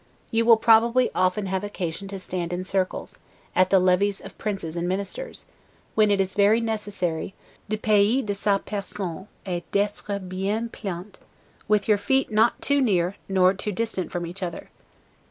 [0.31, 3.19] You will probably often have occasion to stand in circles,
[3.55, 5.45] at the levees of princes and ministers,
[5.93, 7.35] when it is very necessary
[7.69, 11.19] 'de payer de sa personne, et d'etre bien plante',
[11.67, 14.71] with your feet not too near nor too distant from each other.